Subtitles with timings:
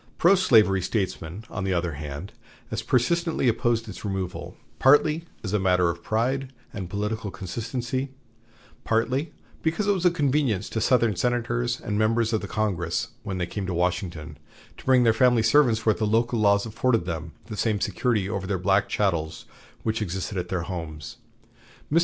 [0.17, 2.33] Pro slavery statesmen, on the other hand,
[2.71, 8.09] as persistently opposed its removal, partly as a matter of pride and political consistency,
[8.83, 13.45] partly because it was a convenience to Southern senators and members of Congress, when they
[13.45, 14.39] came to Washington,
[14.75, 18.47] to bring their family servants where the local laws afforded them the same security over
[18.47, 19.45] their black chattels
[19.83, 21.17] which existed at their homes.
[21.93, 21.99] Mr.